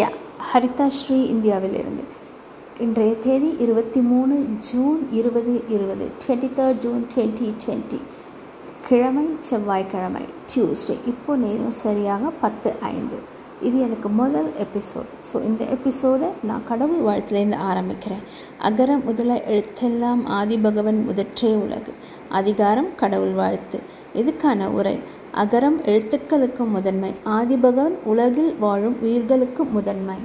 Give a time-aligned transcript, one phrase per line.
[0.00, 0.06] யா
[0.50, 2.04] ஹரிதா ஸ்ரீ இந்தியாவிலிருந்து.
[2.84, 4.34] இன்றைய தேதி இருபத்தி மூணு
[4.68, 8.00] ஜூன் இருபது இருபது twenty third June twenty twenty
[8.86, 13.18] கிழமை செவ்வாய்க்கிழமை டியூஸ்டே இப்போ நேரம் சரியாக பத்து ஐந்து.
[13.68, 18.24] இது எனக்கு முதல் எபிசோட் ஸோ இந்த எபிசோடை நான் கடவுள் வாழ்த்துலேருந்து ஆரம்பிக்கிறேன்.
[18.68, 21.94] அகர முதல எழுத்தெல்லாம் ஆதி பகவன் முதற்றே உலகு.
[22.40, 23.80] அதிகாரம் கடவுள் வாழ்த்து.
[24.20, 24.96] இதுக்கான உரை
[25.34, 27.14] அகரம் எழுத்துக்களுக்கு முதன்மை.
[27.24, 30.16] ஆதிபகவன் உலகில் வாழும் உயிர்களுக்கு முதன்மை.